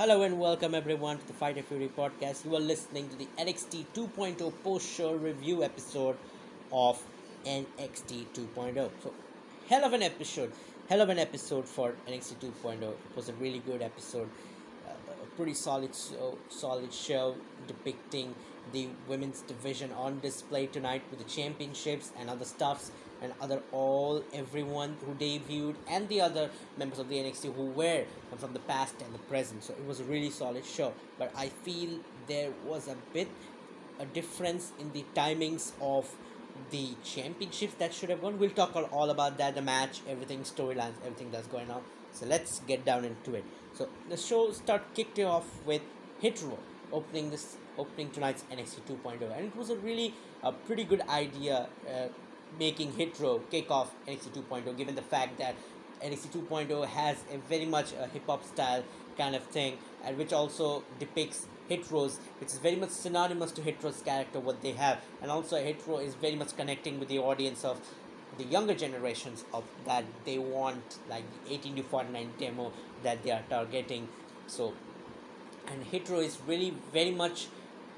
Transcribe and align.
Hello 0.00 0.22
and 0.22 0.40
welcome 0.40 0.74
everyone 0.74 1.18
to 1.18 1.26
the 1.26 1.34
Fighter 1.34 1.60
Fury 1.60 1.90
podcast. 1.94 2.46
You 2.46 2.56
are 2.56 2.58
listening 2.58 3.10
to 3.10 3.16
the 3.16 3.28
NXT 3.38 3.84
2.0 3.94 4.50
post 4.64 4.90
show 4.90 5.12
review 5.12 5.62
episode 5.62 6.16
of 6.72 6.98
NXT 7.44 8.24
2.0. 8.32 8.90
So, 9.02 9.12
hell 9.68 9.84
of 9.84 9.92
an 9.92 10.02
episode, 10.02 10.52
hell 10.88 11.02
of 11.02 11.10
an 11.10 11.18
episode 11.18 11.68
for 11.68 11.92
NXT 12.08 12.36
2.0. 12.36 12.80
It 12.80 12.96
was 13.14 13.28
a 13.28 13.34
really 13.34 13.58
good 13.58 13.82
episode, 13.82 14.30
uh, 14.88 15.12
a 15.22 15.36
pretty 15.36 15.52
solid 15.52 15.94
solid 16.48 16.94
show 16.94 17.34
depicting 17.66 18.34
the 18.72 18.88
women's 19.06 19.42
division 19.42 19.92
on 19.92 20.18
display 20.20 20.66
tonight 20.66 21.02
with 21.10 21.18
the 21.18 21.28
championships 21.28 22.10
and 22.18 22.30
other 22.30 22.46
stuffs 22.46 22.90
and 23.22 23.32
other 23.40 23.60
all 23.72 24.22
everyone 24.32 24.96
who 25.04 25.14
debuted 25.14 25.74
and 25.88 26.08
the 26.08 26.20
other 26.20 26.50
members 26.76 26.98
of 26.98 27.08
the 27.08 27.16
NXT 27.16 27.54
who 27.54 27.66
were 27.66 28.04
from 28.38 28.52
the 28.52 28.60
past 28.60 28.94
and 29.02 29.14
the 29.14 29.18
present. 29.18 29.64
So 29.64 29.74
it 29.74 29.86
was 29.86 30.00
a 30.00 30.04
really 30.04 30.30
solid 30.30 30.64
show. 30.64 30.92
But 31.18 31.32
I 31.36 31.48
feel 31.48 31.98
there 32.26 32.50
was 32.66 32.88
a 32.88 32.96
bit 33.12 33.28
a 33.98 34.06
difference 34.06 34.72
in 34.78 34.90
the 34.92 35.04
timings 35.14 35.72
of 35.80 36.08
the 36.70 36.94
championships 37.04 37.74
that 37.74 37.92
should 37.92 38.08
have 38.08 38.22
gone. 38.22 38.38
We'll 38.38 38.50
talk 38.50 38.74
all 38.92 39.10
about 39.10 39.36
that, 39.38 39.54
the 39.54 39.62
match, 39.62 40.00
everything, 40.08 40.40
storylines, 40.40 40.94
everything 41.04 41.30
that's 41.30 41.46
going 41.46 41.70
on. 41.70 41.82
So 42.12 42.26
let's 42.26 42.60
get 42.60 42.84
down 42.84 43.04
into 43.04 43.34
it. 43.34 43.44
So 43.74 43.88
the 44.08 44.16
show 44.16 44.52
start 44.52 44.94
kicked 44.94 45.18
off 45.20 45.46
with 45.66 45.82
Hit 46.20 46.42
Row 46.42 46.58
opening 46.92 47.30
this 47.30 47.56
opening 47.78 48.10
tonight's 48.10 48.44
NXT 48.52 48.80
2.0 49.04 49.36
and 49.36 49.46
it 49.46 49.56
was 49.56 49.70
a 49.70 49.76
really 49.76 50.12
a 50.42 50.52
pretty 50.52 50.84
good 50.84 51.00
idea 51.08 51.68
uh, 51.88 52.08
making 52.58 52.92
Hit 52.92 53.18
Row 53.18 53.40
kick 53.50 53.70
off 53.70 53.94
NXT 54.06 54.44
2.0 54.48 54.76
given 54.76 54.94
the 54.94 55.02
fact 55.02 55.38
that 55.38 55.54
NXT 56.02 56.46
2.0 56.48 56.86
has 56.86 57.16
a 57.32 57.38
very 57.38 57.66
much 57.66 57.92
a 57.92 58.06
hip 58.06 58.26
hop 58.26 58.44
style 58.44 58.82
kind 59.18 59.34
of 59.34 59.42
thing 59.44 59.76
and 60.04 60.16
which 60.16 60.32
also 60.32 60.82
depicts 60.98 61.46
Hit 61.68 61.88
Row's, 61.90 62.18
which 62.40 62.48
is 62.48 62.58
very 62.58 62.74
much 62.74 62.90
synonymous 62.90 63.52
to 63.52 63.62
Hit 63.62 63.76
Row's 63.82 64.02
character 64.02 64.40
what 64.40 64.60
they 64.60 64.72
have. 64.72 64.98
And 65.22 65.30
also 65.30 65.56
Hit 65.62 65.80
Row 65.86 65.98
is 65.98 66.14
very 66.14 66.34
much 66.34 66.56
connecting 66.56 66.98
with 66.98 67.08
the 67.08 67.18
audience 67.18 67.64
of 67.64 67.80
the 68.38 68.44
younger 68.44 68.74
generations 68.74 69.44
of 69.52 69.64
that 69.84 70.04
they 70.24 70.38
want 70.38 70.98
like 71.08 71.24
the 71.44 71.54
18 71.54 71.76
to 71.76 71.82
49 71.82 72.30
demo 72.38 72.72
that 73.02 73.22
they 73.22 73.30
are 73.30 73.42
targeting. 73.48 74.08
So 74.46 74.72
and 75.68 75.84
Hit 75.84 76.08
Row 76.08 76.18
is 76.18 76.38
really 76.46 76.74
very 76.92 77.12
much 77.12 77.46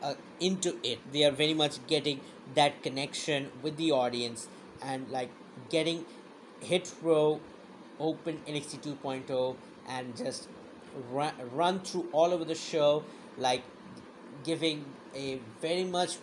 uh, 0.02 0.14
into 0.40 0.76
it. 0.82 0.98
They 1.12 1.24
are 1.24 1.30
very 1.30 1.54
much 1.54 1.84
getting 1.86 2.20
that 2.54 2.82
connection 2.82 3.50
with 3.62 3.76
the 3.76 3.92
audience 3.92 4.48
and 4.82 5.08
like 5.10 5.30
getting 5.70 6.04
Hit 6.60 6.92
Row 7.02 7.40
open 7.98 8.40
NXT 8.46 8.96
2.0 9.02 9.56
and 9.88 10.16
just 10.16 10.48
run, 11.10 11.32
run 11.52 11.80
through 11.80 12.08
all 12.12 12.32
over 12.32 12.44
the 12.44 12.54
show 12.54 13.04
like 13.38 13.62
giving 14.44 14.84
a 15.14 15.40
very 15.60 15.84
much 15.84 16.16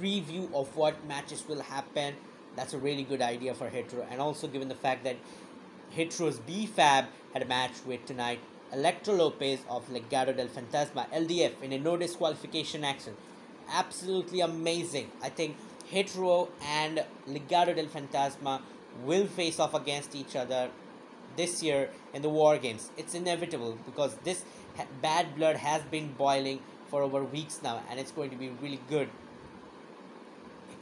preview 0.00 0.52
of 0.54 0.74
what 0.76 1.06
matches 1.06 1.44
will 1.48 1.60
happen. 1.60 2.14
That's 2.56 2.74
a 2.74 2.78
really 2.78 3.02
good 3.02 3.22
idea 3.22 3.54
for 3.54 3.68
Hit 3.68 3.92
Row. 3.92 4.06
And 4.10 4.20
also 4.20 4.46
given 4.48 4.68
the 4.68 4.74
fact 4.74 5.04
that 5.04 5.16
Hit 5.90 6.18
Row's 6.18 6.38
B-Fab 6.38 7.06
had 7.32 7.42
a 7.42 7.46
match 7.46 7.72
with 7.86 8.04
tonight 8.06 8.40
Elektra 8.72 9.14
Lopez 9.14 9.60
of 9.68 9.88
Legado 9.88 10.36
del 10.36 10.48
Fantasma 10.48 11.08
LDF 11.10 11.62
in 11.62 11.72
a 11.72 11.78
no 11.78 11.96
disqualification 11.96 12.84
action 12.84 13.16
absolutely 13.72 14.40
amazing 14.40 15.10
I 15.22 15.28
think 15.30 15.56
Hit 15.86 16.14
Row 16.14 16.48
and 16.62 17.04
Legado 17.28 17.74
del 17.74 17.86
Fantasma 17.86 18.60
will 19.04 19.26
face 19.26 19.58
off 19.58 19.74
against 19.74 20.14
each 20.14 20.36
other 20.36 20.70
this 21.36 21.62
year 21.62 21.90
in 22.12 22.20
the 22.22 22.28
War 22.28 22.58
Games. 22.58 22.90
It's 22.96 23.14
inevitable 23.14 23.78
because 23.86 24.16
this 24.24 24.44
bad 25.00 25.34
blood 25.36 25.56
has 25.56 25.82
been 25.82 26.12
boiling 26.12 26.60
for 26.88 27.02
over 27.02 27.22
weeks 27.24 27.60
now 27.62 27.80
and 27.90 27.98
it's 27.98 28.10
going 28.10 28.30
to 28.30 28.36
be 28.36 28.50
really 28.60 28.80
good. 28.88 29.08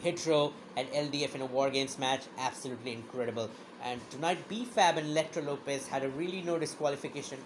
Hit 0.01 0.27
Row 0.27 0.53
and 0.77 0.89
LDF 0.89 1.35
in 1.35 1.41
a 1.41 1.47
War 1.47 1.71
Games 1.71 1.99
match, 1.99 2.23
absolutely 2.39 2.93
incredible. 2.93 3.51
And 3.83 4.01
tonight, 4.11 4.49
B-Fab 4.49 4.99
and 4.99 5.09
Elektra 5.09 5.43
Lopez 5.43 5.89
had 5.89 6.03
a 6.03 6.09
really 6.09 6.43
no 6.43 6.59
disqualification, 6.59 7.39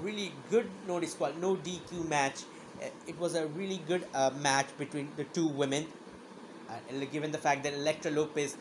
really 0.00 0.32
good 0.50 0.68
no 0.86 1.00
disqual, 1.00 1.32
no 1.40 1.56
DQ 1.56 2.02
match. 2.08 2.42
Uh, 2.80 2.86
It 3.06 3.18
was 3.18 3.34
a 3.34 3.46
really 3.48 3.80
good 3.86 4.06
uh, 4.14 4.30
match 4.40 4.66
between 4.78 5.08
the 5.16 5.24
two 5.24 5.46
women 5.46 5.86
uh, 6.68 7.04
given 7.12 7.32
the 7.32 7.38
fact 7.38 7.62
that 7.64 7.74
Elektra 7.74 8.10
Lopez 8.10 8.56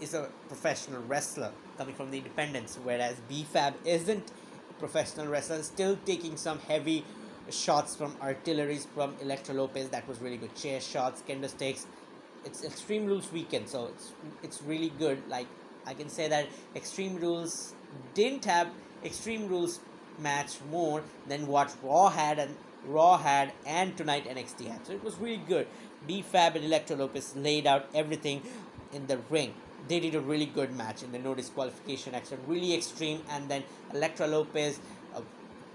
is 0.00 0.14
a 0.14 0.28
professional 0.48 1.02
wrestler 1.02 1.52
coming 1.76 1.94
from 1.94 2.10
the 2.10 2.18
independents, 2.18 2.78
whereas 2.82 3.16
B-Fab 3.28 3.74
isn't 3.84 4.32
a 4.70 4.72
professional 4.74 5.26
wrestler, 5.26 5.62
still 5.62 5.98
taking 6.06 6.36
some 6.36 6.58
heavy 6.60 7.04
shots 7.50 7.96
from 7.96 8.16
artilleries 8.22 8.86
from 8.94 9.14
Elektra 9.20 9.54
Lopez. 9.54 9.88
That 9.90 10.06
was 10.08 10.20
really 10.20 10.36
good. 10.36 10.54
Chair 10.54 10.80
shots, 10.80 11.22
kendo 11.28 11.48
sticks. 11.48 11.86
It's 12.44 12.64
Extreme 12.64 13.06
Rules 13.06 13.30
weekend, 13.32 13.68
so 13.68 13.86
it's 13.86 14.12
it's 14.42 14.62
really 14.62 14.92
good. 14.98 15.22
Like 15.28 15.46
I 15.86 15.92
can 15.92 16.08
say 16.08 16.28
that 16.28 16.48
Extreme 16.74 17.16
Rules 17.16 17.74
didn't 18.14 18.44
have 18.46 18.68
Extreme 19.04 19.48
Rules 19.48 19.80
match 20.20 20.56
more 20.70 21.02
than 21.26 21.46
what 21.46 21.74
Raw 21.82 22.08
had 22.08 22.38
and 22.38 22.54
Raw 22.86 23.18
had 23.18 23.52
and 23.66 23.96
tonight 23.96 24.26
NXT 24.26 24.68
had. 24.68 24.86
So 24.86 24.92
it 24.92 25.04
was 25.04 25.16
really 25.18 25.42
good. 25.48 25.66
B-Fab 26.06 26.56
and 26.56 26.64
Elektra 26.64 26.96
Lopez 26.96 27.34
laid 27.36 27.66
out 27.66 27.86
everything 27.94 28.42
in 28.92 29.06
the 29.06 29.18
ring. 29.28 29.54
They 29.88 30.00
did 30.00 30.14
a 30.14 30.20
really 30.20 30.46
good 30.46 30.74
match 30.74 31.02
in 31.02 31.12
the 31.12 31.18
no 31.18 31.34
disqualification 31.34 32.14
action, 32.14 32.38
really 32.46 32.74
extreme. 32.74 33.22
And 33.30 33.48
then 33.48 33.64
Elektra 33.92 34.26
Lopez 34.26 34.80
uh, 35.14 35.20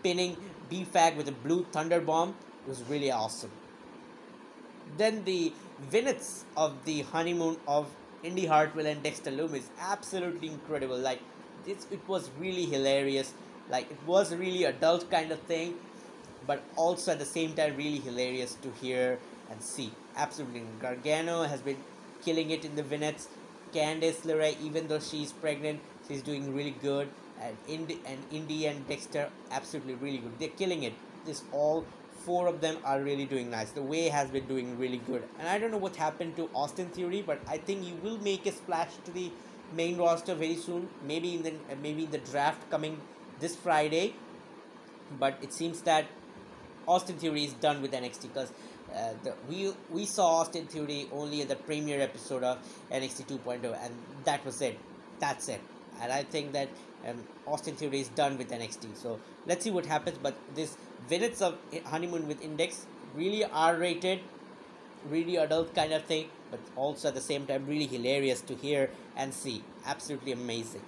pinning 0.03 0.37
B-Fab 0.69 1.15
with 1.15 1.27
a 1.27 1.31
blue 1.31 1.65
thunder 1.71 1.99
bomb 1.99 2.35
was 2.67 2.81
really 2.83 3.11
awesome. 3.11 3.51
Then 4.97 5.23
the 5.25 5.53
vignettes 5.79 6.45
of 6.55 6.85
the 6.85 7.01
honeymoon 7.01 7.57
of 7.67 7.89
Indi 8.23 8.45
Hartwell 8.45 8.85
and 8.87 9.03
Dexter 9.03 9.31
Loomis, 9.31 9.69
absolutely 9.79 10.47
incredible. 10.47 10.97
Like 10.97 11.19
it's, 11.67 11.85
it 11.91 12.07
was 12.07 12.29
really 12.39 12.65
hilarious. 12.65 13.33
Like 13.69 13.89
it 13.91 13.97
was 14.05 14.31
a 14.31 14.37
really 14.37 14.63
adult 14.65 15.09
kind 15.09 15.31
of 15.31 15.39
thing, 15.41 15.75
but 16.45 16.63
also 16.75 17.11
at 17.13 17.19
the 17.19 17.25
same 17.25 17.53
time 17.53 17.75
really 17.75 17.99
hilarious 17.99 18.55
to 18.61 18.71
hear 18.81 19.19
and 19.49 19.61
see. 19.61 19.91
Absolutely, 20.15 20.63
Gargano 20.79 21.43
has 21.43 21.61
been 21.61 21.77
killing 22.23 22.51
it 22.51 22.65
in 22.65 22.75
the 22.75 22.83
vignettes. 22.83 23.27
Candice 23.73 24.21
LeRae, 24.21 24.55
even 24.61 24.87
though 24.87 24.99
she's 24.99 25.33
pregnant, 25.33 25.79
she's 26.07 26.21
doing 26.21 26.55
really 26.55 26.75
good. 26.81 27.09
And 27.41 27.57
Indi 27.67 27.99
and 28.05 28.19
Indi 28.31 28.65
and 28.67 28.87
Dexter, 28.87 29.29
absolutely 29.51 29.95
really 29.95 30.19
good. 30.19 30.39
They're 30.39 30.57
killing 30.57 30.83
it. 30.83 30.93
This 31.25 31.43
all 31.51 31.85
four 32.25 32.47
of 32.47 32.61
them 32.61 32.77
are 32.83 33.01
really 33.01 33.25
doing 33.25 33.49
nice. 33.51 33.71
The 33.71 33.81
way 33.81 34.09
has 34.09 34.29
been 34.29 34.47
doing 34.47 34.77
really 34.79 34.97
good. 34.97 35.23
And 35.39 35.47
I 35.47 35.59
don't 35.59 35.71
know 35.71 35.77
what 35.77 35.95
happened 35.95 36.35
to 36.37 36.49
Austin 36.55 36.87
Theory, 36.87 37.21
but 37.21 37.39
I 37.47 37.57
think 37.57 37.83
he 37.83 37.93
will 38.03 38.17
make 38.19 38.45
a 38.45 38.51
splash 38.51 38.91
to 39.03 39.11
the 39.11 39.31
main 39.75 39.97
roster 39.97 40.33
very 40.33 40.55
soon. 40.55 40.87
Maybe 41.05 41.35
in 41.35 41.43
the 41.43 41.53
maybe 41.81 42.05
in 42.05 42.11
the 42.11 42.19
draft 42.19 42.69
coming 42.69 43.01
this 43.45 43.55
Friday. 43.55 44.05
But 45.23 45.37
it 45.47 45.53
seems 45.53 45.81
that 45.89 46.05
Austin 46.87 47.17
Theory 47.23 47.43
is 47.49 47.53
done 47.65 47.81
with 47.81 47.91
NXT 48.01 48.33
because 48.33 48.51
uh, 49.01 49.31
we 49.49 49.59
we 49.97 50.05
saw 50.15 50.25
Austin 50.39 50.65
Theory 50.73 50.99
only 51.19 51.41
in 51.43 51.47
the 51.53 51.59
premiere 51.69 52.01
episode 52.09 52.43
of 52.51 52.57
NXT 52.99 53.27
2.0 53.33 53.77
and 53.83 53.93
that 54.29 54.45
was 54.49 54.61
it. 54.69 54.79
That's 55.25 55.49
it. 55.55 55.61
And 56.01 56.11
I 56.11 56.23
think 56.23 56.53
that 56.53 56.69
um, 57.07 57.19
Austin 57.45 57.75
Theory 57.75 58.01
is 58.05 58.09
done 58.21 58.37
with 58.39 58.49
NXT. 58.59 58.95
So 59.03 59.19
let's 59.45 59.63
see 59.63 59.71
what 59.77 59.85
happens. 59.85 60.17
But 60.29 60.35
this 60.55 60.75
vignettes 61.09 61.41
of 61.41 61.59
honeymoon 61.85 62.27
with 62.27 62.43
Index 62.49 62.85
really 63.13 63.45
R 63.45 63.77
rated, 63.77 64.19
really 65.09 65.37
adult 65.45 65.75
kind 65.75 65.93
of 65.93 66.03
thing, 66.03 66.29
but 66.49 66.59
also 66.75 67.07
at 67.09 67.15
the 67.21 67.25
same 67.29 67.47
time 67.53 67.71
really 67.75 67.89
hilarious 67.95 68.41
to 68.51 68.55
hear 68.65 68.89
and 69.15 69.33
see. 69.43 69.63
Absolutely 69.85 70.31
amazing. 70.41 70.85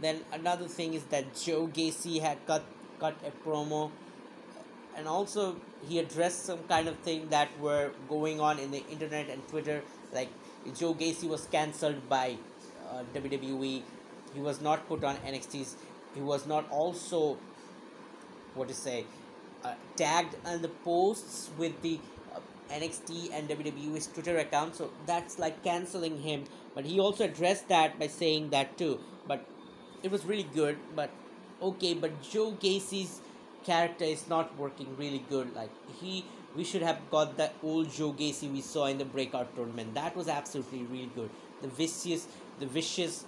Then 0.00 0.20
another 0.32 0.68
thing 0.68 0.94
is 0.94 1.04
that 1.04 1.34
Joe 1.34 1.68
Gacy 1.68 2.20
had 2.20 2.44
cut 2.46 2.64
cut 2.98 3.14
a 3.26 3.30
promo 3.46 3.90
and 4.96 5.06
also 5.06 5.56
he 5.86 5.98
addressed 5.98 6.46
some 6.46 6.60
kind 6.68 6.88
of 6.88 6.96
thing 6.98 7.28
that 7.28 7.48
were 7.60 7.90
going 8.08 8.40
on 8.40 8.58
in 8.58 8.70
the 8.70 8.82
internet 8.88 9.28
and 9.28 9.46
Twitter. 9.48 9.82
Like 10.12 10.30
Joe 10.74 10.94
Gacy 10.94 11.28
was 11.28 11.46
cancelled 11.46 12.08
by 12.08 12.36
uh, 12.90 13.02
WWE. 13.14 13.82
He 14.34 14.40
was 14.40 14.60
not 14.60 14.88
put 14.88 15.04
on 15.04 15.16
NXT's. 15.16 15.76
He 16.14 16.20
was 16.20 16.46
not 16.46 16.70
also 16.70 17.36
what 18.54 18.68
to 18.68 18.74
say 18.74 19.04
uh, 19.64 19.74
tagged 19.96 20.36
on 20.44 20.62
the 20.62 20.68
posts 20.68 21.50
with 21.58 21.80
the 21.82 21.98
uh, 22.34 22.40
NXT 22.70 23.30
and 23.32 23.48
WWE's 23.48 24.06
Twitter 24.06 24.38
account. 24.38 24.76
So 24.76 24.90
that's 25.06 25.38
like 25.38 25.62
canceling 25.62 26.18
him. 26.20 26.44
But 26.74 26.84
he 26.84 27.00
also 27.00 27.24
addressed 27.24 27.68
that 27.68 27.98
by 27.98 28.06
saying 28.06 28.50
that 28.50 28.76
too. 28.78 29.00
It 30.06 30.12
was 30.12 30.24
really 30.24 30.48
good. 30.54 30.78
But 30.94 31.10
okay. 31.60 31.94
But 31.94 32.22
Joe 32.22 32.52
Gacy's 32.64 33.20
character 33.64 34.04
is 34.04 34.28
not 34.28 34.56
working 34.56 34.96
really 34.96 35.24
good. 35.28 35.54
Like 35.54 35.70
he, 36.00 36.24
we 36.54 36.62
should 36.62 36.82
have 36.82 37.00
got 37.10 37.36
that 37.38 37.54
old 37.62 37.90
Joe 37.90 38.12
Gacy 38.12 38.52
we 38.52 38.60
saw 38.60 38.86
in 38.86 38.98
the 38.98 39.04
breakout 39.04 39.54
tournament. 39.56 39.94
That 39.94 40.16
was 40.16 40.28
absolutely 40.28 40.84
really 40.84 41.10
good. 41.16 41.30
The 41.60 41.68
vicious, 41.68 42.28
the 42.60 42.66
vicious 42.66 43.24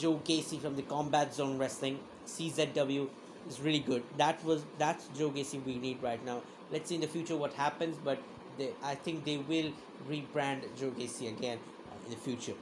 Joe 0.00 0.20
Gacy 0.24 0.60
from 0.60 0.74
the 0.74 0.82
Combat 0.82 1.32
Zone 1.32 1.58
Wrestling 1.58 2.00
(CZW) 2.26 3.08
is 3.48 3.60
really 3.60 3.84
good. 3.90 4.02
That 4.16 4.44
was 4.44 4.64
that's 4.78 5.08
Joe 5.16 5.30
Gacy 5.30 5.64
we 5.64 5.76
need 5.76 6.02
right 6.02 6.24
now. 6.24 6.42
Let's 6.72 6.88
see 6.88 6.96
in 6.96 7.00
the 7.00 7.12
future 7.16 7.36
what 7.36 7.52
happens, 7.52 7.96
but 8.04 8.18
they, 8.58 8.70
I 8.82 8.96
think 8.96 9.24
they 9.24 9.36
will 9.36 9.70
rebrand 10.10 10.64
Joe 10.76 10.90
Gacy 10.90 11.28
again 11.28 11.60
in 12.04 12.10
the 12.10 12.16
future. 12.16 12.54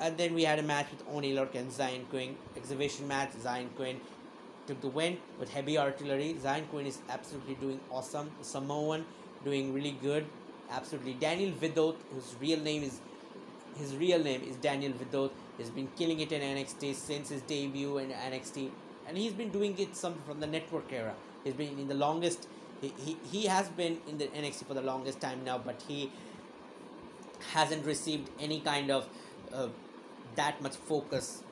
And 0.00 0.16
then 0.16 0.34
we 0.34 0.44
had 0.44 0.58
a 0.58 0.62
match 0.62 0.86
with 0.90 1.02
Oney 1.12 1.34
Lorcan 1.34 1.56
and 1.56 1.70
Xyon 1.70 2.08
Quinn. 2.08 2.36
Exhibition 2.56 3.08
match, 3.08 3.30
Xyon 3.42 3.68
Quinn 3.76 4.00
took 4.66 4.80
the 4.80 4.88
win 4.88 5.16
with 5.40 5.50
heavy 5.50 5.78
artillery. 5.78 6.36
Xyon 6.42 6.68
Quinn 6.68 6.86
is 6.86 6.98
absolutely 7.08 7.54
doing 7.54 7.80
awesome. 7.90 8.30
Samoan 8.42 9.04
doing 9.44 9.72
really 9.72 9.96
good. 10.02 10.26
Absolutely. 10.70 11.14
Daniel 11.14 11.50
Vidot, 11.52 11.96
whose 12.12 12.34
real 12.40 12.60
name 12.60 12.82
is 12.82 13.00
his 13.76 13.94
real 13.96 14.22
name 14.22 14.42
is 14.42 14.56
Daniel 14.56 14.92
Vidot, 14.92 15.30
has 15.58 15.70
been 15.70 15.88
killing 15.96 16.20
it 16.20 16.32
in 16.32 16.40
NXT 16.40 16.94
since 16.94 17.28
his 17.28 17.42
debut 17.42 17.98
in 17.98 18.10
NXT. 18.10 18.70
And 19.06 19.16
he's 19.16 19.32
been 19.32 19.50
doing 19.50 19.78
it 19.78 19.96
some 19.96 20.14
from 20.26 20.40
the 20.40 20.46
network 20.46 20.92
era. 20.92 21.14
He's 21.44 21.54
been 21.54 21.78
in 21.78 21.86
the 21.88 21.94
longest 21.94 22.48
he, 22.80 22.94
he, 23.04 23.16
he 23.30 23.46
has 23.46 23.68
been 23.68 23.98
in 24.06 24.18
the 24.18 24.26
NXT 24.26 24.66
for 24.66 24.74
the 24.74 24.82
longest 24.82 25.20
time 25.20 25.44
now, 25.44 25.58
but 25.58 25.82
he 25.86 26.12
hasn't 27.52 27.84
received 27.84 28.30
any 28.38 28.60
kind 28.60 28.90
of 28.90 29.08
uh, 29.52 29.68
that 30.38 30.62
much 30.62 30.76
focus 30.76 31.42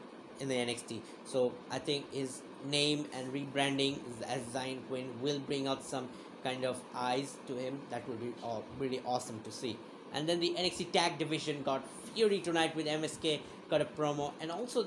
in 0.41 0.49
the 0.49 0.55
NXT. 0.55 1.01
So 1.25 1.53
I 1.71 1.79
think 1.79 2.13
his 2.13 2.41
name 2.71 3.07
and 3.15 3.33
rebranding 3.33 3.99
as 4.27 4.43
Xyon 4.55 4.79
Quinn 4.89 5.09
will 5.21 5.39
bring 5.41 5.67
out 5.67 5.85
some 5.85 6.09
kind 6.45 6.65
of 6.65 6.81
eyes 6.95 7.37
to 7.49 7.55
him. 7.55 7.81
That 7.91 8.09
will 8.09 8.17
be 8.17 8.33
really 8.79 9.03
awesome 9.05 9.41
to 9.45 9.53
see. 9.53 9.77
And 10.15 10.29
then 10.29 10.41
the 10.41 10.55
NXT 10.57 10.93
Tag 10.93 11.19
Division 11.19 11.63
got 11.63 11.83
Fury 12.15 12.41
tonight 12.41 12.75
with 12.77 12.87
MSK, 12.87 13.41
got 13.69 13.81
a 13.81 13.85
promo, 13.85 14.33
and 14.41 14.51
also 14.51 14.87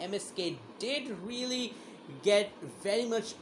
MSK 0.00 0.56
did 0.78 1.16
really 1.24 1.72
get 2.22 2.50
very 2.82 3.06
much. 3.06 3.34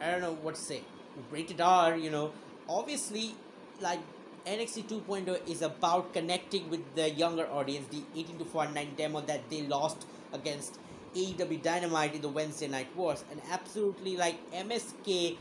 I 0.00 0.10
don't 0.10 0.20
know 0.20 0.34
what 0.34 0.54
to 0.56 0.60
say. 0.60 0.82
Rated 1.30 1.60
R, 1.60 1.96
you 1.96 2.10
know. 2.10 2.32
Obviously, 2.68 3.34
like 3.80 4.00
NXT 4.46 4.84
2.0 5.06 5.48
is 5.48 5.62
about 5.62 6.12
connecting 6.12 6.68
with 6.68 6.80
the 6.96 7.10
younger 7.10 7.46
audience. 7.46 7.86
The 7.88 8.02
18 8.18 8.38
to 8.38 8.44
49 8.44 8.94
demo 8.96 9.20
that 9.22 9.48
they 9.48 9.62
lost 9.62 10.06
against 10.32 10.78
AEW 11.14 11.62
Dynamite 11.62 12.14
in 12.14 12.22
the 12.22 12.28
Wednesday 12.28 12.68
Night 12.68 12.88
Wars, 12.96 13.22
and 13.30 13.40
absolutely 13.50 14.16
like 14.16 14.36
MSK, 14.52 15.36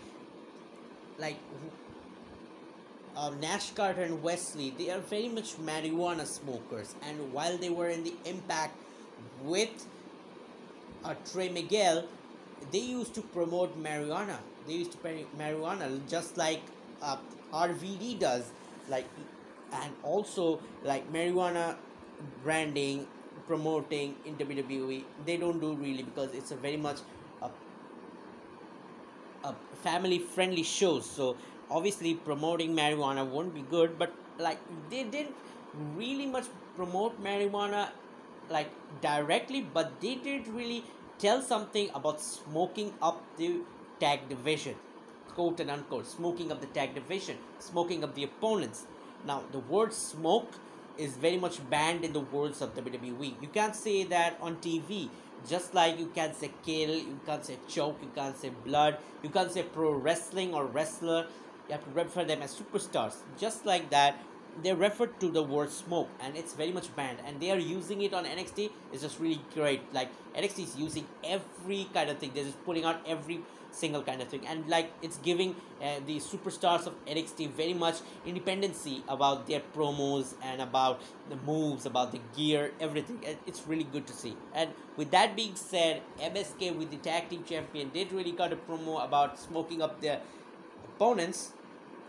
like 1.17 1.37
uh, 3.15 3.31
Nash 3.41 3.71
Carter 3.71 4.01
and 4.01 4.21
Wes 4.21 4.55
Lee, 4.55 4.73
they 4.77 4.89
are 4.91 4.99
very 4.99 5.29
much 5.29 5.57
marijuana 5.57 6.25
smokers. 6.25 6.93
And 7.01 7.33
while 7.33 7.57
they 7.57 7.69
were 7.69 7.89
in 7.89 8.03
the 8.03 8.13
Impact 8.25 8.75
with 9.43 9.85
uh, 11.03 11.15
Trey 11.31 11.49
Miguel, 11.49 12.05
they 12.71 12.79
used 12.79 13.15
to 13.15 13.21
promote 13.21 13.81
marijuana. 13.81 14.37
They 14.67 14.73
used 14.73 14.91
to 14.91 14.97
marijuana 15.37 15.99
just 16.07 16.37
like 16.37 16.61
uh, 17.01 17.17
RVD 17.53 18.19
does, 18.19 18.51
like, 18.95 19.07
and 19.73 19.93
also 20.03 20.59
like 20.83 21.11
marijuana 21.13 21.75
branding, 22.43 23.07
promoting 23.47 24.15
in 24.25 24.35
WWE. 24.35 25.03
They 25.25 25.37
don't 25.37 25.59
do 25.59 25.73
really 25.73 26.03
because 26.03 26.33
it's 26.33 26.51
a 26.51 26.55
very 26.55 26.77
much 26.77 26.99
a, 27.41 27.49
a 29.43 29.55
family 29.83 30.19
friendly 30.19 30.63
show. 30.63 30.99
So 30.99 31.35
obviously 31.71 32.13
promoting 32.29 32.75
marijuana 32.75 33.25
won't 33.25 33.53
be 33.55 33.63
good 33.73 33.97
but 33.97 34.13
like 34.37 34.59
they 34.89 35.03
didn't 35.03 35.35
really 35.95 36.25
much 36.25 36.47
promote 36.75 37.23
marijuana 37.23 37.87
like 38.49 38.69
directly 39.01 39.61
but 39.61 39.99
they 40.01 40.15
did 40.15 40.47
really 40.59 40.83
tell 41.19 41.41
something 41.41 41.89
about 41.95 42.19
smoking 42.19 42.93
up 43.01 43.21
the 43.37 43.51
tag 43.99 44.27
division 44.27 44.75
quote 45.35 45.59
and 45.59 45.71
unquote 45.71 46.07
smoking 46.07 46.51
up 46.51 46.61
the 46.61 46.67
tag 46.67 46.93
division 46.95 47.37
smoking 47.59 48.03
up 48.03 48.13
the 48.15 48.23
opponents 48.23 48.85
now 49.25 49.43
the 49.51 49.59
word 49.59 49.93
smoke 49.93 50.51
is 50.97 51.13
very 51.17 51.37
much 51.37 51.57
banned 51.69 52.03
in 52.03 52.13
the 52.13 52.19
words 52.19 52.61
of 52.61 52.75
WWE. 52.75 53.33
You 53.41 53.47
can't 53.47 53.75
say 53.75 54.03
that 54.05 54.37
on 54.41 54.57
TV. 54.57 55.09
Just 55.47 55.73
like 55.73 55.97
you 55.97 56.07
can't 56.13 56.35
say 56.35 56.51
kill, 56.63 56.93
you 56.95 57.19
can't 57.25 57.43
say 57.43 57.57
choke, 57.67 57.97
you 58.01 58.09
can't 58.13 58.37
say 58.37 58.51
blood, 58.63 58.97
you 59.23 59.29
can't 59.29 59.51
say 59.51 59.63
pro 59.63 59.93
wrestling 59.93 60.53
or 60.53 60.65
wrestler 60.65 61.25
you 61.67 61.77
have 61.77 61.83
to 61.85 61.91
refer 61.91 62.25
them 62.25 62.41
as 62.41 62.53
superstars. 62.53 63.15
Just 63.37 63.65
like 63.65 63.89
that, 63.91 64.17
they 64.61 64.73
refer 64.73 65.07
to 65.07 65.29
the 65.29 65.41
word 65.41 65.71
smoke 65.71 66.09
and 66.19 66.35
it's 66.35 66.53
very 66.53 66.71
much 66.71 66.93
banned 66.95 67.19
and 67.25 67.39
they 67.39 67.51
are 67.51 67.57
using 67.57 68.01
it 68.01 68.13
on 68.13 68.25
NXT 68.25 68.69
it's 68.91 69.01
just 69.01 69.17
really 69.17 69.41
great 69.53 69.81
like 69.93 70.09
NXT 70.35 70.63
is 70.63 70.75
using 70.75 71.07
every 71.23 71.87
kind 71.93 72.09
of 72.09 72.17
thing 72.17 72.31
they're 72.35 72.43
just 72.43 72.61
putting 72.65 72.83
out 72.83 72.99
every 73.07 73.39
single 73.71 74.03
kind 74.03 74.21
of 74.21 74.27
thing. 74.27 74.45
And 74.47 74.67
like 74.67 74.91
it's 75.01 75.17
giving 75.17 75.55
uh, 75.81 75.99
the 76.05 76.17
superstars 76.17 76.85
of 76.85 76.93
NXT 77.05 77.51
very 77.51 77.73
much 77.73 77.95
independency 78.25 79.03
about 79.07 79.47
their 79.47 79.61
promos 79.75 80.33
and 80.43 80.61
about 80.61 81.01
the 81.29 81.37
moves 81.37 81.85
about 81.85 82.11
the 82.11 82.19
gear 82.35 82.71
everything. 82.79 83.19
It's 83.47 83.65
really 83.67 83.85
good 83.85 84.05
to 84.07 84.13
see. 84.13 84.35
And 84.53 84.71
with 84.97 85.11
that 85.11 85.35
being 85.35 85.55
said 85.55 86.01
MSK 86.19 86.75
with 86.77 86.91
the 86.91 86.97
tag 86.97 87.29
team 87.29 87.43
champion 87.43 87.89
did 87.89 88.11
really 88.11 88.33
cut 88.33 88.53
a 88.53 88.57
promo 88.57 89.03
about 89.03 89.39
smoking 89.39 89.81
up 89.81 90.01
their 90.01 90.21
opponents. 90.83 91.51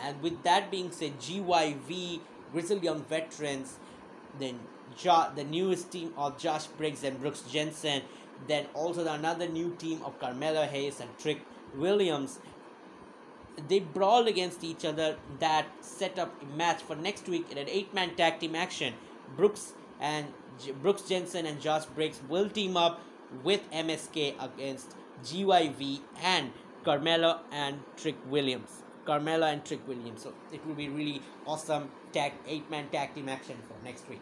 And 0.01 0.21
with 0.21 0.43
that 0.43 0.71
being 0.71 0.91
said, 0.91 1.21
GYV, 1.21 2.21
Grizzled 2.53 2.83
Young 2.83 3.05
Veterans, 3.05 3.79
then 4.39 4.59
jo- 4.97 5.31
the 5.35 5.45
newest 5.45 5.91
team 5.93 6.13
of 6.17 6.39
Josh 6.39 6.67
Briggs 6.67 7.05
and 7.05 7.21
Brooks 7.21 7.43
Jensen, 7.43 8.03
then 8.47 8.67
also 8.75 9.05
the 9.05 9.13
another 9.13 9.49
new 9.49 9.75
team 9.79 10.01
of 10.05 10.19
Carmelo 10.19 10.65
Hayes 10.65 11.01
and 11.01 11.11
Trick 11.19 11.41
Williams. 11.75 12.39
They 13.69 13.81
brawled 13.81 14.29
against 14.29 14.65
each 14.65 14.85
other 14.85 15.17
that 15.39 15.67
set 15.81 16.19
up 16.19 16.35
a 16.43 16.57
match 16.57 16.83
for 16.83 16.97
next 16.97 17.29
week 17.29 17.51
in 17.51 17.59
an 17.59 17.69
eight 17.69 17.93
man 17.93 18.15
tag 18.15 18.41
team 18.41 18.55
action. 18.55 18.95
Brooks 19.37 19.75
and 20.01 20.27
J- 20.59 20.73
Brooks 20.73 21.03
Jensen 21.03 21.47
and 21.47 21.61
Josh 21.61 21.85
Briggs 21.85 22.21
will 22.29 22.49
team 22.49 22.77
up 22.77 23.01
with 23.43 23.61
MSK 23.71 24.35
against 24.43 24.95
GYV 25.25 26.01
and 26.23 26.53
Carmelo 26.85 27.41
and 27.51 27.81
Trick 27.97 28.17
Williams. 28.29 28.83
Carmella 29.07 29.53
and 29.53 29.65
Trick 29.65 29.87
Williams. 29.87 30.23
So 30.23 30.33
it 30.53 30.65
will 30.67 30.75
be 30.75 30.89
really 30.89 31.23
awesome 31.47 31.91
tag 32.13 32.33
eight 32.47 32.71
man 32.71 32.89
tag 32.91 33.15
team 33.15 33.29
action 33.29 33.57
for 33.69 33.85
next 33.85 34.09
week. 34.09 34.21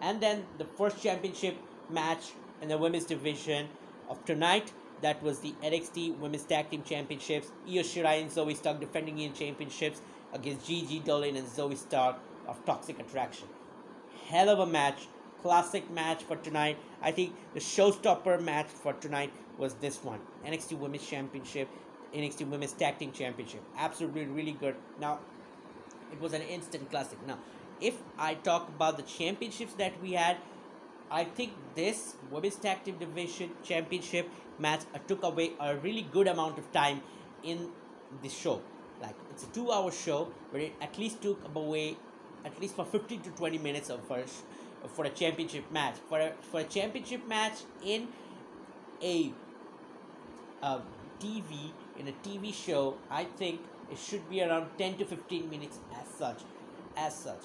And 0.00 0.20
then 0.20 0.44
the 0.58 0.64
first 0.64 1.02
championship 1.02 1.56
match 1.88 2.32
in 2.60 2.68
the 2.68 2.78
women's 2.78 3.04
division 3.04 3.68
of 4.08 4.24
tonight. 4.24 4.72
That 5.02 5.22
was 5.22 5.40
the 5.40 5.54
NXT 5.62 6.18
Women's 6.18 6.44
Tag 6.44 6.70
Team 6.70 6.82
Championships. 6.82 7.50
Io 7.68 7.82
Shirai 7.82 8.22
and 8.22 8.30
Zoey 8.30 8.56
Stark 8.56 8.80
defending 8.80 9.18
in 9.18 9.32
championships 9.32 10.00
against 10.32 10.66
Gigi 10.66 11.00
Dolin 11.00 11.36
and 11.36 11.46
Zoey 11.46 11.76
Stark 11.76 12.16
of 12.46 12.64
Toxic 12.64 12.98
Attraction. 12.98 13.48
Hell 14.28 14.48
of 14.48 14.60
a 14.60 14.66
match, 14.66 15.06
classic 15.42 15.90
match 15.90 16.22
for 16.22 16.36
tonight. 16.36 16.78
I 17.02 17.10
think 17.10 17.34
the 17.52 17.60
showstopper 17.60 18.42
match 18.42 18.66
for 18.66 18.94
tonight 18.94 19.32
was 19.58 19.74
this 19.74 20.02
one 20.02 20.20
NXT 20.46 20.78
Women's 20.78 21.06
Championship 21.06 21.68
NXT 22.14 22.48
Women's 22.48 22.72
Tag 22.72 22.98
Team 22.98 23.12
Championship. 23.12 23.62
Absolutely, 23.76 24.26
really 24.26 24.52
good. 24.52 24.76
Now, 25.00 25.18
it 26.12 26.20
was 26.20 26.32
an 26.32 26.42
instant 26.42 26.90
classic. 26.90 27.18
Now, 27.26 27.38
if 27.80 27.94
I 28.18 28.34
talk 28.34 28.68
about 28.68 28.96
the 28.96 29.02
championships 29.02 29.74
that 29.74 30.00
we 30.00 30.12
had, 30.12 30.36
I 31.14 31.22
think 31.22 31.52
this 31.76 32.16
Women's 32.28 32.56
Tag 32.56 32.82
Team 32.82 32.96
Division 32.98 33.50
Championship 33.62 34.28
match 34.58 34.80
uh, 34.92 34.98
took 35.06 35.22
away 35.22 35.52
a 35.60 35.76
really 35.76 36.02
good 36.10 36.26
amount 36.26 36.58
of 36.58 36.72
time 36.72 37.02
in 37.44 37.68
the 38.20 38.28
show. 38.28 38.60
Like, 39.00 39.14
it's 39.30 39.44
a 39.44 39.46
two 39.46 39.70
hour 39.70 39.92
show, 39.92 40.32
but 40.50 40.60
it 40.60 40.72
at 40.80 40.98
least 40.98 41.22
took 41.22 41.38
away 41.54 41.96
at 42.44 42.60
least 42.60 42.74
for 42.74 42.84
15 42.84 43.20
to 43.20 43.30
20 43.30 43.58
minutes 43.58 43.90
of 43.90 44.02
first 44.08 44.42
for 44.88 45.04
a 45.04 45.10
championship 45.10 45.70
match. 45.70 45.94
For 46.08 46.18
a, 46.18 46.32
for 46.50 46.60
a 46.60 46.64
championship 46.64 47.28
match 47.28 47.60
in 47.84 48.08
a 49.00 49.32
uh, 50.64 50.80
TV 51.20 51.70
in 51.96 52.08
a 52.08 52.12
TV 52.26 52.52
show, 52.52 52.96
I 53.08 53.22
think 53.22 53.60
it 53.88 53.98
should 53.98 54.28
be 54.28 54.42
around 54.42 54.66
10 54.78 54.96
to 54.96 55.04
15 55.04 55.48
minutes 55.48 55.78
as 55.94 56.08
such, 56.18 56.40
as 56.96 57.14
such, 57.14 57.44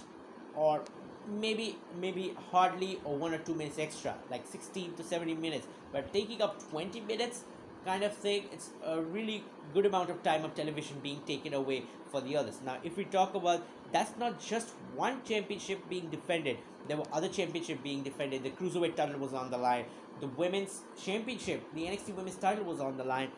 or 0.56 0.84
maybe 1.28 1.78
maybe 2.00 2.36
hardly 2.52 3.00
or 3.04 3.18
one 3.18 3.34
or 3.34 3.38
two 3.40 3.56
minutes 3.56 3.80
extra, 3.80 4.16
like 4.30 4.46
16 4.48 4.94
to 4.96 5.04
70 5.04 5.36
minutes. 5.36 5.68
But 5.92 6.14
taking 6.14 6.42
up 6.42 6.70
20 6.70 7.02
minutes, 7.02 7.44
kind 7.86 8.04
of 8.04 8.14
thing, 8.14 8.46
it's 8.52 8.70
a 8.86 9.02
really 9.02 9.44
good 9.74 9.86
amount 9.86 10.10
of 10.10 10.22
time 10.24 10.46
of 10.46 10.56
television 10.56 11.00
being 11.02 11.22
taken 11.26 11.54
away 11.54 11.84
for 12.12 12.22
the 12.22 12.36
others. 12.36 12.60
Now, 12.66 12.78
if 12.84 12.98
we 12.98 13.06
talk 13.06 13.36
about 13.36 13.66
that's 13.92 14.18
not 14.18 14.40
just 14.40 14.70
one 14.96 15.22
championship 15.24 15.90
being 15.90 16.10
defended. 16.10 16.58
There 16.88 16.98
were 16.98 17.08
other 17.12 17.28
championship 17.28 17.82
being 17.84 18.04
defended. 18.04 18.44
The 18.44 18.52
cruiserweight 18.52 18.96
title 18.96 19.20
was 19.20 19.34
on 19.34 19.50
the 19.50 19.58
line. 19.58 19.86
The 20.20 20.28
women's 20.28 20.82
championship, 21.02 21.64
the 21.74 21.84
NXT 21.84 22.16
women's 22.16 22.36
title 22.36 22.66
was 22.66 22.80
on 22.80 22.98
the 22.98 23.04
line 23.04 23.30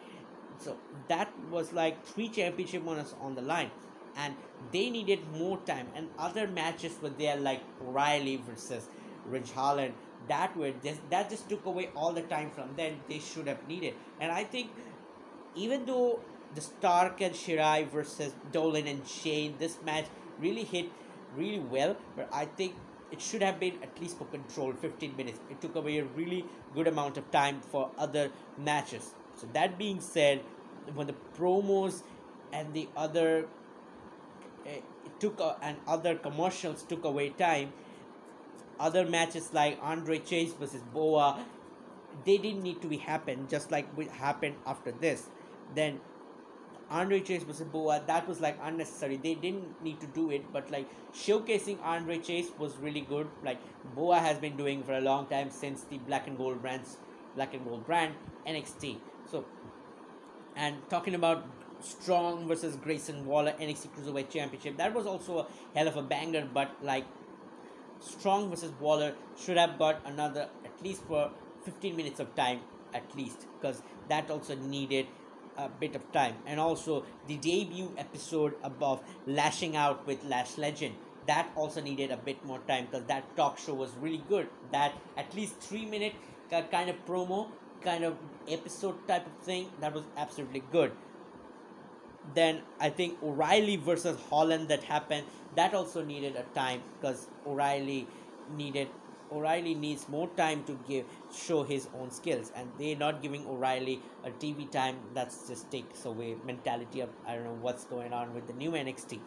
so 0.63 0.77
that 1.07 1.31
was 1.49 1.73
like 1.73 2.03
three 2.05 2.29
championship 2.29 2.83
winners 2.83 3.15
on 3.19 3.35
the 3.35 3.41
line 3.41 3.71
and 4.15 4.35
they 4.71 4.89
needed 4.89 5.19
more 5.37 5.57
time. 5.65 5.87
And 5.95 6.09
other 6.17 6.47
matches 6.47 6.93
were 7.01 7.09
there 7.09 7.37
like 7.37 7.61
Riley 7.79 8.37
versus 8.37 8.87
Ridge 9.25 9.51
Holland. 9.51 9.93
That 10.27 10.55
way 10.55 10.73
just 10.83 11.01
that 11.09 11.29
just 11.29 11.49
took 11.49 11.65
away 11.65 11.89
all 11.95 12.13
the 12.13 12.21
time 12.21 12.51
from 12.51 12.75
them. 12.75 12.99
They 13.09 13.19
should 13.19 13.47
have 13.47 13.67
needed. 13.67 13.95
And 14.19 14.31
i 14.31 14.43
think 14.43 14.69
even 15.55 15.85
though 15.85 16.19
the 16.55 16.61
stark 16.61 17.21
and 17.21 17.33
shirai 17.33 17.89
versus 17.89 18.33
dolin 18.51 18.89
and 18.89 19.07
shane 19.07 19.55
this 19.57 19.77
match 19.85 20.05
really 20.39 20.63
hit 20.63 20.89
really 21.35 21.59
well 21.59 21.95
but 22.15 22.29
i 22.31 22.45
think 22.45 22.75
it 23.11 23.21
should 23.21 23.41
have 23.41 23.59
been 23.59 23.77
at 23.83 23.99
least 23.99 24.17
for 24.17 24.25
control 24.25 24.71
15 24.73 25.15
minutes. 25.17 25.39
It 25.49 25.59
took 25.61 25.75
away 25.75 25.97
a 25.99 26.05
really 26.05 26.45
good 26.73 26.87
amount 26.87 27.17
of 27.17 27.29
time 27.31 27.59
for 27.59 27.91
other 27.97 28.31
matches. 28.57 29.13
So 29.35 29.47
that 29.53 29.77
being 29.77 29.99
said 29.99 30.41
when 30.93 31.07
the 31.07 31.15
promos 31.37 32.03
and 32.53 32.73
the 32.73 32.87
other 32.95 33.47
took 35.19 35.39
uh, 35.39 35.53
and 35.61 35.77
other 35.87 36.15
commercials 36.15 36.83
took 36.83 37.05
away 37.05 37.29
time 37.29 37.73
other 38.81 39.05
matches 39.05 39.53
like 39.53 39.77
Andre 39.81 40.17
Chase 40.17 40.53
versus 40.53 40.81
Boa, 40.93 41.39
they 42.25 42.37
didn't 42.37 42.63
need 42.63 42.81
to 42.81 42.87
be 42.87 42.97
happen 42.97 43.47
just 43.47 43.71
like 43.71 43.87
what 43.95 44.07
happened 44.07 44.55
after 44.65 44.91
this. 44.91 45.27
Then 45.75 46.01
Andre 46.89 47.21
Chase 47.21 47.43
versus 47.43 47.67
Boa, 47.67 48.01
that 48.07 48.27
was 48.27 48.41
like 48.41 48.57
unnecessary. 48.61 49.17
They 49.17 49.35
didn't 49.35 49.81
need 49.83 50.01
to 50.01 50.07
do 50.07 50.31
it, 50.31 50.51
but 50.51 50.71
like 50.71 50.87
showcasing 51.13 51.77
Andre 51.83 52.17
Chase 52.17 52.49
was 52.57 52.75
really 52.77 53.01
good. 53.01 53.29
Like 53.45 53.59
Boa 53.95 54.17
has 54.17 54.39
been 54.39 54.57
doing 54.57 54.83
for 54.83 54.93
a 54.93 55.01
long 55.01 55.27
time 55.27 55.51
since 55.51 55.83
the 55.83 55.99
Black 55.99 56.27
and 56.27 56.37
Gold 56.37 56.61
brands, 56.61 56.97
Black 57.35 57.53
and 57.53 57.63
Gold 57.63 57.85
brand 57.85 58.15
NXT. 58.47 58.97
So, 59.29 59.45
and 60.55 60.75
talking 60.89 61.13
about 61.15 61.45
Strong 61.81 62.47
versus 62.47 62.75
Grayson 62.75 63.25
Waller 63.25 63.53
NXT 63.59 63.89
Cruiserweight 63.89 64.29
Championship, 64.29 64.77
that 64.77 64.93
was 64.93 65.05
also 65.05 65.39
a 65.39 65.47
hell 65.75 65.87
of 65.87 65.97
a 65.97 66.01
banger. 66.01 66.47
But 66.51 66.71
like 66.81 67.05
Strong 67.99 68.49
versus 68.49 68.71
Waller 68.79 69.13
should 69.37 69.57
have 69.57 69.77
got 69.77 70.01
another 70.05 70.47
at 70.65 70.83
least 70.83 71.03
for 71.03 71.31
15 71.63 71.95
minutes 71.95 72.19
of 72.19 72.35
time 72.35 72.59
at 72.93 73.15
least 73.15 73.45
because 73.59 73.81
that 74.09 74.29
also 74.29 74.55
needed 74.55 75.07
a 75.57 75.69
bit 75.69 75.95
of 75.95 76.11
time. 76.11 76.35
And 76.45 76.59
also 76.59 77.05
the 77.27 77.37
debut 77.37 77.91
episode 77.97 78.55
above 78.63 79.01
lashing 79.27 79.75
out 79.75 80.05
with 80.07 80.23
lash 80.23 80.57
legend 80.57 80.95
that 81.27 81.51
also 81.55 81.81
needed 81.81 82.11
a 82.11 82.17
bit 82.17 82.43
more 82.43 82.59
time 82.67 82.87
because 82.89 83.05
that 83.05 83.35
talk 83.35 83.57
show 83.57 83.73
was 83.73 83.91
really 84.01 84.23
good. 84.27 84.47
That 84.71 84.93
at 85.17 85.33
least 85.35 85.59
three 85.59 85.85
minute 85.85 86.13
kind 86.49 86.89
of 86.89 87.05
promo 87.05 87.47
kind 87.81 88.03
of 88.03 88.17
episode 88.47 89.07
type 89.07 89.25
of 89.25 89.33
thing 89.43 89.69
that 89.79 89.93
was 89.93 90.03
absolutely 90.17 90.63
good 90.71 90.91
then 92.33 92.61
I 92.79 92.89
think 92.89 93.21
O'Reilly 93.23 93.75
versus 93.75 94.17
Holland 94.29 94.67
that 94.69 94.83
happened 94.83 95.25
that 95.55 95.73
also 95.73 96.03
needed 96.03 96.35
a 96.35 96.43
time 96.55 96.81
because 96.99 97.27
O'Reilly 97.45 98.07
needed 98.55 98.87
O'Reilly 99.31 99.73
needs 99.73 100.09
more 100.09 100.29
time 100.35 100.63
to 100.65 100.77
give 100.87 101.05
show 101.33 101.63
his 101.63 101.87
own 101.99 102.11
skills 102.11 102.51
and 102.55 102.69
they're 102.77 102.97
not 102.97 103.21
giving 103.21 103.45
O'Reilly 103.47 104.01
a 104.25 104.29
TV 104.29 104.69
time 104.69 104.97
that's 105.13 105.47
just 105.47 105.71
takes 105.71 106.05
away 106.05 106.35
mentality 106.45 107.01
of 107.01 107.09
I 107.25 107.35
don't 107.35 107.45
know 107.45 107.57
what's 107.61 107.85
going 107.85 108.13
on 108.13 108.33
with 108.33 108.47
the 108.47 108.53
new 108.53 108.71
NXT 108.71 109.19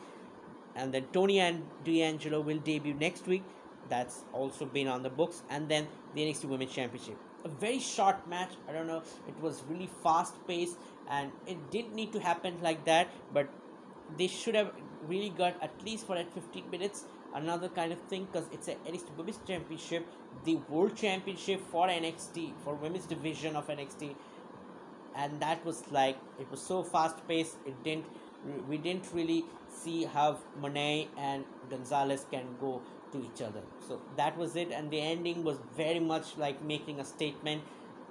and 0.76 0.92
then 0.92 1.06
Tony 1.12 1.40
and 1.40 1.62
D'Angelo 1.84 2.40
will 2.40 2.58
debut 2.58 2.94
next 2.94 3.26
week 3.26 3.44
that's 3.88 4.24
also 4.32 4.64
been 4.64 4.88
on 4.88 5.02
the 5.02 5.10
books 5.10 5.42
and 5.50 5.68
then 5.68 5.86
the 6.14 6.22
NXT 6.22 6.44
Women's 6.44 6.72
Championship 6.72 7.18
a 7.44 7.48
very 7.48 7.78
short 7.78 8.26
match 8.28 8.52
I 8.68 8.72
don't 8.72 8.86
know 8.86 9.02
it 9.28 9.40
was 9.40 9.62
really 9.68 9.90
fast 10.02 10.34
paced 10.46 10.76
and 11.10 11.30
it 11.46 11.70
didn't 11.70 11.94
need 11.94 12.12
to 12.12 12.20
happen 12.20 12.56
like 12.62 12.84
that 12.84 13.08
but 13.32 13.48
they 14.18 14.26
should 14.26 14.54
have 14.54 14.72
really 15.06 15.30
got 15.30 15.62
at 15.62 15.72
least 15.84 16.06
for 16.06 16.16
that 16.16 16.32
15 16.32 16.70
minutes 16.70 17.04
another 17.34 17.68
kind 17.68 17.92
of 17.92 18.00
thing 18.02 18.26
because 18.30 18.48
it's 18.52 18.68
a 18.68 18.74
NXT 18.90 19.16
Women's 19.16 19.38
Championship, 19.46 20.06
the 20.44 20.56
World 20.68 20.96
Championship 20.96 21.60
for 21.70 21.88
NXT 21.88 22.52
for 22.62 22.74
Women's 22.74 23.06
Division 23.06 23.56
of 23.56 23.66
NXT, 23.66 24.14
and 25.16 25.40
that 25.40 25.64
was 25.64 25.82
like 25.90 26.16
it 26.38 26.50
was 26.50 26.60
so 26.60 26.82
fast 26.82 27.16
paced. 27.28 27.56
It 27.66 27.82
didn't 27.82 28.06
we 28.68 28.78
didn't 28.78 29.06
really 29.12 29.44
see 29.68 30.04
how 30.04 30.38
Monet 30.60 31.08
and 31.18 31.44
Gonzalez 31.70 32.26
can 32.30 32.44
go 32.60 32.82
to 33.14 33.22
each 33.24 33.40
other. 33.46 33.62
So 33.88 34.00
that 34.16 34.36
was 34.36 34.56
it, 34.56 34.70
and 34.70 34.90
the 34.90 35.00
ending 35.00 35.42
was 35.44 35.58
very 35.76 36.00
much 36.00 36.36
like 36.36 36.62
making 36.62 37.00
a 37.00 37.04
statement. 37.04 37.62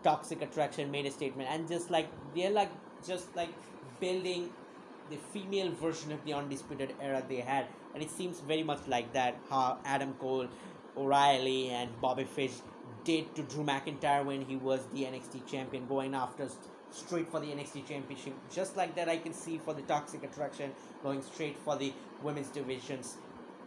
Toxic 0.04 0.42
Attraction 0.42 0.92
made 0.92 1.06
a 1.06 1.12
statement, 1.12 1.50
and 1.50 1.68
just 1.68 1.90
like 1.90 2.10
they're 2.36 2.52
like 2.58 2.72
just 3.08 3.36
like 3.36 3.54
building 4.00 4.50
the 5.10 5.18
female 5.32 5.72
version 5.72 6.12
of 6.12 6.24
the 6.26 6.34
undisputed 6.34 6.94
era 7.02 7.24
they 7.28 7.38
had 7.38 7.68
and 7.94 8.02
it 8.02 8.10
seems 8.10 8.40
very 8.40 8.64
much 8.64 8.80
like 8.88 9.12
that 9.14 9.36
how 9.50 9.78
adam 9.86 10.14
cole 10.20 10.48
o'reilly 10.98 11.70
and 11.70 11.90
bobby 12.02 12.24
fish 12.24 12.54
did 13.04 13.34
to 13.36 13.44
drew 13.44 13.64
mcintyre 13.64 14.26
when 14.26 14.46
he 14.46 14.56
was 14.56 14.86
the 14.94 15.04
nxt 15.04 15.46
champion 15.46 15.86
going 15.88 16.16
after 16.16 16.48
straight 16.92 17.28
for 17.28 17.40
the 17.40 17.48
nxt 17.48 17.86
championship 17.88 18.34
just 18.52 18.78
like 18.78 18.96
that 18.96 19.10
i 19.10 19.18
can 19.18 19.34
see 19.34 19.58
for 19.58 19.74
the 19.74 19.82
toxic 19.84 20.24
attraction 20.24 20.72
going 21.02 21.22
straight 21.22 21.58
for 21.66 21.76
the 21.76 21.92
women's 22.22 22.50
division's 22.50 23.18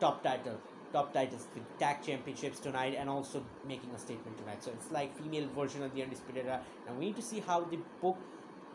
top 0.01 0.23
title 0.23 0.59
top 0.97 1.13
titles 1.13 1.47
the 1.55 1.63
tag 1.85 2.03
championships 2.09 2.59
tonight 2.67 2.97
and 2.99 3.11
also 3.17 3.45
making 3.73 3.91
a 3.95 3.99
statement 3.99 4.37
tonight 4.43 4.63
so 4.67 4.71
it's 4.77 4.91
like 4.99 5.17
female 5.23 5.49
version 5.61 5.83
of 5.83 5.95
the 5.95 6.03
undisputed 6.03 6.47
era 6.47 6.61
and 6.87 6.99
we 6.99 7.07
need 7.07 7.17
to 7.23 7.27
see 7.31 7.41
how 7.49 7.59
they 7.73 7.79
book 8.03 8.19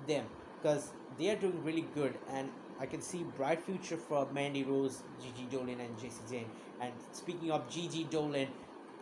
them 0.07 0.25
because 0.57 0.91
they 1.17 1.29
are 1.29 1.39
doing 1.45 1.63
really 1.69 1.87
good 1.95 2.13
and 2.29 2.49
I 2.81 2.87
can 2.87 3.01
see 3.01 3.23
bright 3.37 3.61
future 3.63 3.95
for 3.95 4.27
Mandy 4.33 4.63
Rose, 4.63 5.03
Gigi 5.21 5.47
Dolin, 5.55 5.79
and 5.79 5.99
Jacy 5.99 6.21
Jayne. 6.27 6.49
And 6.81 6.91
speaking 7.11 7.51
of 7.51 7.69
Gigi 7.69 8.05
Dolin, 8.05 8.47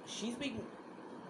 she's 0.05 0.35
being 0.35 0.59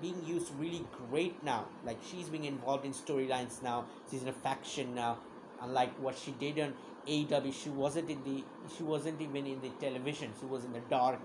being 0.02 0.20
used 0.26 0.52
really 0.58 0.84
great 0.98 1.44
now. 1.44 1.66
Like 1.86 2.00
she's 2.10 2.28
being 2.28 2.46
involved 2.46 2.86
in 2.86 2.94
storylines 2.94 3.62
now. 3.62 3.86
She's 4.10 4.24
in 4.24 4.30
a 4.30 4.34
faction 4.34 4.96
now. 4.96 5.20
Unlike 5.62 6.02
what 6.02 6.18
she 6.18 6.32
did 6.32 6.60
on 6.60 6.74
AEW, 7.08 7.54
she 7.54 7.70
wasn't 7.70 8.10
in 8.10 8.24
the 8.24 8.44
she 8.76 8.82
wasn't 8.82 9.22
even 9.22 9.46
in 9.46 9.62
the 9.62 9.70
television. 9.86 10.32
She 10.40 10.48
was 10.48 10.66
in 10.66 10.74
the 10.74 10.82
dark. 10.90 11.20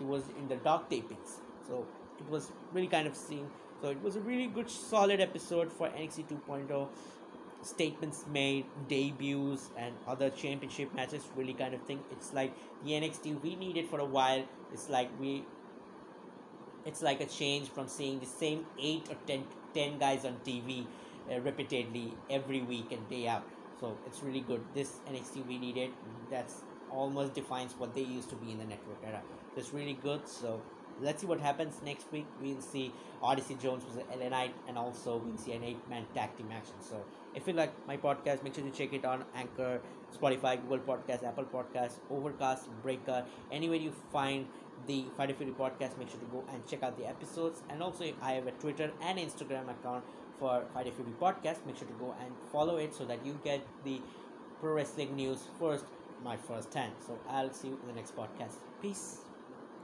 She 0.00 0.06
was 0.06 0.24
in 0.38 0.48
the 0.48 0.56
dark 0.56 0.90
tapings. 0.90 1.40
So 1.68 1.86
it 2.18 2.28
was 2.30 2.50
really 2.72 2.88
kind 2.88 3.06
of 3.06 3.14
seeing. 3.14 3.50
So 3.82 3.90
it 3.90 4.02
was 4.02 4.16
a 4.16 4.20
really 4.20 4.46
good 4.46 4.70
solid 4.70 5.20
episode 5.20 5.70
for 5.70 5.88
NXT 5.88 6.24
2.0 6.48 6.88
statements 7.62 8.24
made, 8.32 8.64
debuts, 8.88 9.68
and 9.76 9.94
other 10.08 10.30
championship 10.30 10.94
matches 10.94 11.22
really 11.36 11.52
kind 11.52 11.74
of 11.74 11.82
thing. 11.82 12.00
It's 12.10 12.32
like 12.32 12.54
the 12.84 12.92
NXT 12.92 13.42
we 13.42 13.56
needed 13.56 13.88
for 13.88 14.00
a 14.00 14.04
while. 14.04 14.44
It's 14.72 14.88
like 14.88 15.10
we. 15.20 15.44
It's 16.86 17.02
like 17.02 17.20
a 17.20 17.26
change 17.26 17.68
from 17.68 17.88
seeing 17.88 18.20
the 18.20 18.26
same 18.26 18.64
eight 18.78 19.06
or 19.10 19.16
ten, 19.26 19.44
10 19.74 19.98
guys 19.98 20.24
on 20.24 20.40
TV 20.46 20.86
uh, 21.30 21.40
repeatedly 21.40 22.14
every 22.30 22.62
week 22.62 22.90
and 22.90 23.06
day 23.10 23.28
out. 23.28 23.44
So 23.80 23.98
it's 24.06 24.22
really 24.22 24.40
good. 24.40 24.64
This 24.74 25.00
NXT 25.10 25.46
we 25.46 25.58
needed. 25.58 25.90
That's 26.30 26.62
almost 26.90 27.34
defines 27.34 27.74
what 27.76 27.94
they 27.94 28.02
used 28.02 28.30
to 28.30 28.36
be 28.36 28.52
in 28.52 28.58
the 28.58 28.64
network 28.64 28.98
era. 29.04 29.20
It's 29.56 29.72
really 29.72 29.98
good. 30.02 30.28
So 30.28 30.60
let's 31.00 31.20
see 31.20 31.26
what 31.26 31.40
happens 31.40 31.80
next 31.84 32.10
week. 32.12 32.26
We'll 32.40 32.60
see 32.60 32.92
Odyssey 33.22 33.56
Jones 33.60 33.84
versus 33.84 34.02
LA 34.16 34.28
Knight, 34.28 34.54
and 34.68 34.78
also 34.78 35.16
we'll 35.16 35.38
see 35.38 35.52
an 35.52 35.64
eight-man 35.64 36.06
tag 36.14 36.36
team 36.36 36.48
action. 36.52 36.74
So 36.80 37.02
if 37.34 37.46
you 37.46 37.52
like 37.52 37.72
my 37.86 37.96
podcast, 37.96 38.42
make 38.42 38.54
sure 38.54 38.64
to 38.64 38.70
check 38.70 38.92
it 38.92 39.04
on 39.04 39.24
Anchor, 39.34 39.80
Spotify, 40.16 40.60
Google 40.60 40.78
Podcast, 40.78 41.24
Apple 41.24 41.44
Podcast, 41.44 41.98
Overcast, 42.10 42.68
Breaker, 42.82 43.24
anywhere 43.50 43.78
you 43.78 43.92
find 44.12 44.46
the 44.86 45.04
Fighter 45.16 45.34
Fury 45.34 45.52
podcast. 45.52 45.98
Make 45.98 46.08
sure 46.10 46.20
to 46.20 46.26
go 46.26 46.44
and 46.52 46.66
check 46.66 46.82
out 46.82 46.96
the 46.96 47.06
episodes. 47.06 47.62
And 47.68 47.82
also, 47.82 48.12
I 48.22 48.32
have 48.32 48.46
a 48.46 48.52
Twitter 48.52 48.90
and 49.02 49.18
Instagram 49.18 49.70
account 49.70 50.04
for 50.38 50.64
Fighter 50.74 50.90
Fury 50.92 51.12
podcast. 51.20 51.66
Make 51.66 51.76
sure 51.76 51.88
to 51.88 51.94
go 51.94 52.14
and 52.20 52.32
follow 52.52 52.76
it 52.76 52.94
so 52.94 53.04
that 53.04 53.24
you 53.24 53.38
get 53.44 53.66
the 53.84 54.00
pro 54.60 54.74
wrestling 54.74 55.16
news 55.16 55.38
first, 55.58 55.84
my 56.24 56.36
first 56.36 56.72
hand. 56.74 56.92
So 57.06 57.18
I'll 57.28 57.52
see 57.52 57.68
you 57.68 57.78
in 57.82 57.88
the 57.88 57.94
next 57.94 58.16
podcast. 58.16 58.56
Peace. 58.82 59.29